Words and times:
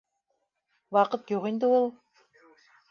Ваҡыт 0.97 1.31
юҡ 1.37 1.47
инде 1.51 1.73
ул 1.79 1.89